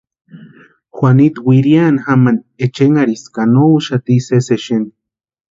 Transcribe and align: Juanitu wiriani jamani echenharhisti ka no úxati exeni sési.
Juanitu 0.95 1.41
wiriani 1.49 1.99
jamani 2.05 2.41
echenharhisti 2.65 3.29
ka 3.35 3.43
no 3.51 3.63
úxati 3.75 4.11
exeni 4.17 4.45
sési. 4.47 4.77